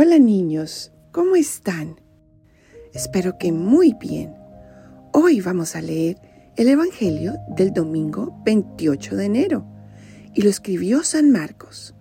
Hola 0.00 0.20
niños, 0.20 0.92
¿cómo 1.10 1.34
están? 1.34 2.00
Espero 2.94 3.36
que 3.36 3.50
muy 3.50 3.94
bien. 3.94 4.32
Hoy 5.12 5.40
vamos 5.40 5.74
a 5.74 5.82
leer 5.82 6.20
el 6.54 6.68
Evangelio 6.68 7.34
del 7.48 7.72
domingo 7.72 8.40
28 8.44 9.16
de 9.16 9.24
enero 9.24 9.66
y 10.34 10.42
lo 10.42 10.50
escribió 10.50 11.02
San 11.02 11.32
Marcos. 11.32 11.96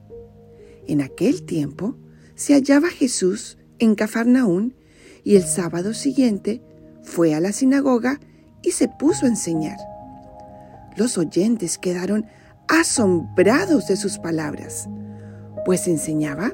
En 0.85 1.01
aquel 1.01 1.41
tiempo 1.41 1.97
se 2.35 2.53
hallaba 2.53 2.89
Jesús 2.89 3.57
en 3.79 3.95
Cafarnaún 3.95 4.75
y 5.23 5.35
el 5.35 5.43
sábado 5.43 5.95
siguiente 5.95 6.61
fue 7.01 7.33
a 7.33 7.39
la 7.39 7.51
sinagoga 7.51 8.19
y 8.61 8.73
se 8.73 8.89
puso 8.89 9.25
a 9.25 9.29
enseñar. 9.29 9.79
Los 10.97 11.17
oyentes 11.17 11.79
quedaron 11.79 12.27
asombrados 12.67 13.87
de 13.87 13.97
sus 13.97 14.19
palabras, 14.19 14.87
pues 15.65 15.87
enseñaba 15.87 16.53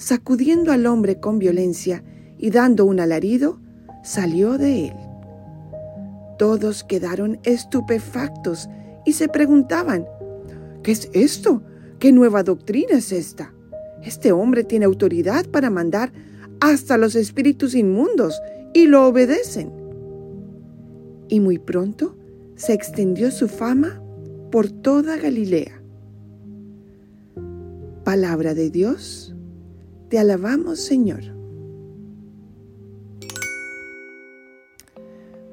sacudiendo 0.00 0.72
al 0.72 0.86
hombre 0.86 1.20
con 1.20 1.38
violencia 1.38 2.02
y 2.38 2.50
dando 2.50 2.86
un 2.86 3.00
alarido, 3.00 3.60
salió 4.02 4.56
de 4.56 4.86
él. 4.86 4.96
Todos 6.38 6.84
quedaron 6.84 7.38
estupefactos 7.44 8.70
y 9.04 9.12
se 9.12 9.28
preguntaban, 9.28 10.06
¿qué 10.82 10.92
es 10.92 11.10
esto? 11.12 11.62
¿Qué 11.98 12.12
nueva 12.12 12.42
doctrina 12.42 12.96
es 12.96 13.12
esta? 13.12 13.52
Este 14.02 14.32
hombre 14.32 14.64
tiene 14.64 14.86
autoridad 14.86 15.44
para 15.44 15.68
mandar 15.68 16.12
hasta 16.60 16.96
los 16.96 17.14
espíritus 17.14 17.74
inmundos 17.74 18.40
y 18.72 18.86
lo 18.86 19.06
obedecen. 19.06 19.70
Y 21.28 21.40
muy 21.40 21.58
pronto 21.58 22.16
se 22.56 22.72
extendió 22.72 23.30
su 23.30 23.48
fama 23.48 24.02
por 24.50 24.70
toda 24.70 25.18
Galilea. 25.18 25.82
Palabra 28.02 28.54
de 28.54 28.70
Dios, 28.70 29.29
te 30.10 30.18
alabamos 30.18 30.80
Señor. 30.80 31.22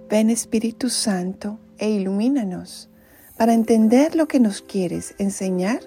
Ven 0.10 0.32
Espíritu 0.32 0.90
Santo 0.90 1.60
e 1.78 1.92
ilumínanos 1.92 2.90
para 3.38 3.54
entender 3.54 4.16
lo 4.16 4.28
que 4.28 4.40
nos 4.40 4.64
quieres 4.64 5.14
enseñar 5.20 5.82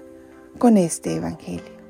con 0.59 0.77
este 0.77 1.17
Evangelio. 1.17 1.81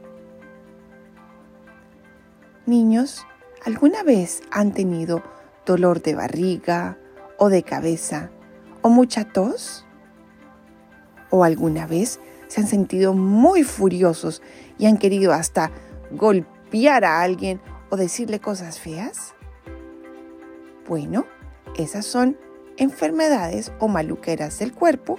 Niños, 2.65 3.27
¿alguna 3.67 4.03
vez 4.03 4.43
han 4.51 4.73
tenido 4.73 5.23
dolor 5.67 6.01
de 6.01 6.15
barriga 6.15 6.97
o 7.37 7.51
de 7.51 7.63
cabeza 7.63 8.31
o 8.81 8.89
mucha 8.89 9.27
tos? 9.27 9.85
¿O 11.29 11.45
alguna 11.45 11.87
vez 11.87 12.21
se 12.49 12.63
han 12.63 12.67
sentido 12.67 13.13
muy 13.13 13.65
furiosos 13.65 14.41
y 14.79 14.87
han 14.87 14.97
querido 14.97 15.35
hasta 15.35 15.71
golpear 16.13 16.60
a 17.05 17.23
alguien 17.23 17.61
o 17.91 17.97
decirle 17.97 18.41
cosas 18.41 18.79
feas? 18.79 19.35
Bueno, 20.89 21.27
esas 21.77 22.07
son 22.07 22.37
enfermedades 22.77 23.73
o 23.79 23.89
maluqueras 23.89 24.59
del 24.59 24.73
cuerpo 24.73 25.19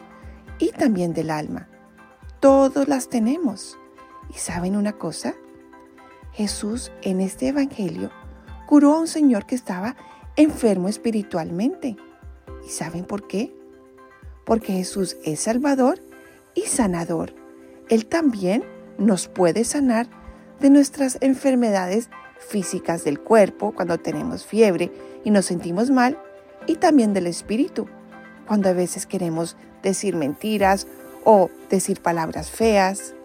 y 0.59 0.72
también 0.72 1.14
del 1.14 1.30
alma. 1.30 1.68
Todos 2.40 2.88
las 2.88 3.09
tenemos. 3.09 3.78
¿Y 4.30 4.38
saben 4.40 4.76
una 4.76 4.94
cosa? 4.94 5.36
Jesús 6.31 6.92
en 7.02 7.20
este 7.20 7.50
Evangelio 7.50 8.12
curó 8.68 8.96
a 8.96 9.00
un 9.00 9.08
señor 9.08 9.46
que 9.46 9.56
estaba 9.56 9.96
enfermo 10.38 10.88
espiritualmente. 10.88 11.97
¿Y 12.66 12.70
saben 12.70 13.03
por 13.03 13.28
qué? 13.28 13.53
Porque 14.46 14.74
Jesús 14.74 15.18
es 15.24 15.42
salvador 15.42 16.00
y 16.56 16.62
sanador. 16.62 17.34
Él 17.90 18.06
también 18.06 18.64
nos 18.97 19.28
puede 19.28 19.64
sanar 19.66 20.08
de 20.62 20.70
nuestras 20.70 21.18
enfermedades 21.22 22.10
físicas 22.40 23.04
del 23.04 23.20
cuerpo 23.20 23.72
cuando 23.72 23.98
tenemos 23.98 24.46
fiebre 24.46 24.92
y 25.24 25.32
nos 25.32 25.46
sentimos 25.46 25.90
mal 25.90 26.20
y 26.68 26.76
también 26.76 27.14
del 27.14 27.28
espíritu 27.28 27.88
cuando 28.48 28.70
a 28.70 28.74
veces 28.74 29.08
queremos 29.08 29.58
decir 29.82 30.16
mentiras 30.16 30.88
o 31.24 31.50
decir 31.70 32.02
palabras 32.02 32.52
feas. 32.52 33.16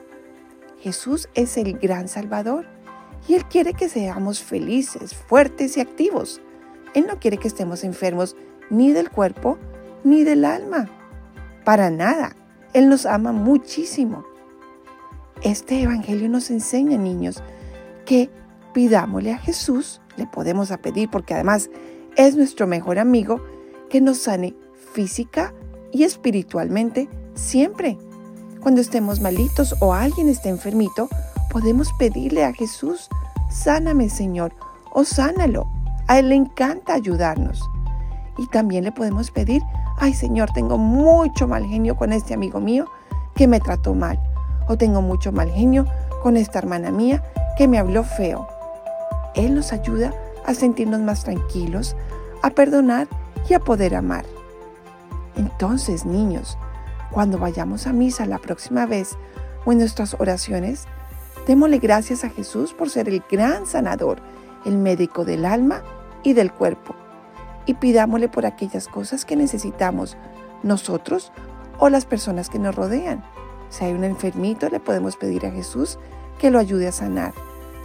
Jesús 0.81 1.29
es 1.35 1.59
el 1.59 1.79
gran 1.79 2.09
Salvador 2.09 2.67
y 3.29 3.35
Él 3.35 3.45
quiere 3.45 3.75
que 3.75 3.91
seamos 3.91 4.43
felices, 4.43 5.15
fuertes 5.15 5.77
y 5.77 5.81
activos. 5.81 6.41
Él 6.95 7.07
no 7.07 7.19
quiere 7.19 7.37
que 7.37 7.49
estemos 7.49 7.85
enfermos 7.85 8.35
ni 8.71 8.93
del 8.93 9.11
cuerpo 9.11 9.59
ni 10.05 10.25
del 10.25 10.45
alma. 10.45 10.89
Para 11.65 11.91
nada. 11.91 12.35
Él 12.73 12.89
nos 12.89 13.05
ama 13.05 13.33
muchísimo. 13.33 14.25
Este 15.47 15.81
Evangelio 15.81 16.29
nos 16.29 16.51
enseña, 16.51 16.99
niños, 16.99 17.41
que 18.05 18.31
pidámosle 18.75 19.33
a 19.33 19.39
Jesús, 19.39 20.01
le 20.17 20.27
podemos 20.27 20.73
pedir 20.83 21.09
porque 21.09 21.35
además 21.35 21.71
es 22.17 22.35
nuestro 22.35 22.67
mejor 22.67 22.99
amigo, 22.99 23.41
que 23.89 24.01
nos 24.01 24.19
sane 24.19 24.57
física 24.93 25.55
y 25.93 26.03
espiritualmente 26.03 27.09
siempre. 27.35 27.97
Cuando 28.59 28.81
estemos 28.81 29.21
malitos 29.21 29.77
o 29.81 29.95
alguien 29.95 30.29
esté 30.29 30.49
enfermito, 30.49 31.09
podemos 31.53 31.93
pedirle 31.97 32.45
a 32.45 32.53
Jesús, 32.53 33.09
sáname 33.49 34.09
Señor, 34.09 34.53
o 34.93 35.05
sánalo. 35.05 35.69
A 36.09 36.19
Él 36.19 36.31
le 36.31 36.35
encanta 36.35 36.95
ayudarnos. 36.95 37.63
Y 38.37 38.49
también 38.49 38.83
le 38.83 38.91
podemos 38.91 39.31
pedir, 39.31 39.63
ay 39.99 40.13
Señor, 40.13 40.51
tengo 40.53 40.77
mucho 40.77 41.47
mal 41.47 41.65
genio 41.67 41.95
con 41.95 42.13
este 42.13 42.35
amigo 42.35 42.59
mío 42.59 42.91
que 43.37 43.47
me 43.47 43.61
trató 43.61 43.95
mal. 43.95 44.21
O 44.69 44.77
tengo 44.77 45.03
mucho 45.03 45.33
mal 45.33 45.51
genio 45.51 45.87
con 46.23 46.37
esta 46.37 46.59
hermana 46.59 46.91
mía 46.91 47.23
que 47.57 47.69
me 47.69 47.79
habló 47.79 48.05
feo. 48.05 48.49
Él 49.35 49.55
nos 49.55 49.73
ayuda 49.73 50.13
a 50.45 50.55
sentirnos 50.55 51.01
más 51.01 51.25
tranquilos, 51.25 51.97
a 52.43 52.51
perdonar 52.51 53.09
y 53.49 53.55
a 53.55 53.61
poder 53.61 53.95
amar. 53.95 54.25
Entonces, 55.37 56.07
niños, 56.07 56.57
cuando 57.11 57.39
vayamos 57.39 57.87
a 57.87 57.93
misa 57.93 58.27
la 58.27 58.39
próxima 58.39 58.87
vez 58.87 59.17
o 59.65 59.73
en 59.73 59.79
nuestras 59.79 60.17
oraciones, 60.19 60.87
démosle 61.47 61.79
gracias 61.79 62.25
a 62.25 62.31
Jesús 62.31 62.73
por 62.73 62.91
ser 62.91 63.09
el 63.09 63.23
gran 63.31 63.67
sanador, 63.67 64.19
el 64.65 64.77
médico 64.79 65.25
del 65.25 65.45
alma 65.45 65.83
y 66.23 66.33
del 66.33 66.53
cuerpo. 66.53 66.95
Y 67.67 67.75
pidámosle 67.75 68.29
por 68.29 68.47
aquellas 68.47 68.89
cosas 68.89 69.25
que 69.25 69.37
necesitamos 69.37 70.17
nosotros 70.63 71.33
o 71.79 71.89
las 71.89 72.07
personas 72.07 72.49
que 72.49 72.59
nos 72.59 72.75
rodean. 72.75 73.25
Si 73.71 73.85
hay 73.85 73.93
un 73.93 74.05
enfermito, 74.05 74.69
le 74.69 74.81
podemos 74.81 75.17
pedir 75.17 75.47
a 75.47 75.51
Jesús 75.51 75.99
que 76.39 76.51
lo 76.51 76.59
ayude 76.59 76.89
a 76.89 76.93
sanar. 76.93 77.33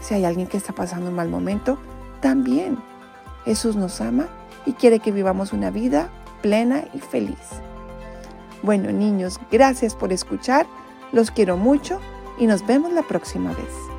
Si 0.01 0.13
hay 0.13 0.25
alguien 0.25 0.47
que 0.47 0.57
está 0.57 0.73
pasando 0.73 1.09
un 1.09 1.15
mal 1.15 1.29
momento, 1.29 1.77
también. 2.21 2.77
Jesús 3.45 3.75
nos 3.75 4.01
ama 4.01 4.27
y 4.65 4.73
quiere 4.73 4.99
que 4.99 5.11
vivamos 5.11 5.53
una 5.53 5.71
vida 5.71 6.09
plena 6.41 6.85
y 6.93 6.99
feliz. 6.99 7.37
Bueno 8.63 8.91
niños, 8.91 9.39
gracias 9.51 9.95
por 9.95 10.13
escuchar, 10.13 10.67
los 11.11 11.31
quiero 11.31 11.57
mucho 11.57 11.99
y 12.37 12.45
nos 12.45 12.65
vemos 12.65 12.93
la 12.93 13.03
próxima 13.03 13.53
vez. 13.53 13.90